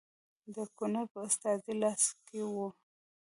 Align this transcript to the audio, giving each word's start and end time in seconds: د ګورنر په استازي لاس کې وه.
د 0.53 0.55
ګورنر 0.77 1.05
په 1.13 1.19
استازي 1.27 1.73
لاس 1.81 2.03
کې 2.27 2.39
وه. 2.53 2.67